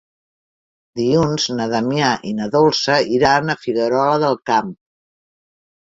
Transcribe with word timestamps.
Dilluns 1.01 1.45
na 1.59 1.67
Damià 1.75 2.09
i 2.31 2.35
na 2.41 2.49
Dolça 2.57 2.99
iran 3.21 3.55
a 3.57 3.61
Figuerola 3.63 4.21
del 4.29 4.43
Camp. 4.53 4.77